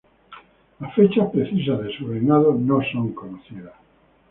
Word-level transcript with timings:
Las 0.79 0.95
fechas 0.95 1.29
precisas 1.29 1.79
de 1.79 1.95
su 1.95 2.07
reinado 2.07 2.55
no 2.55 2.79
son 2.91 3.13
conocidas. 3.13 3.73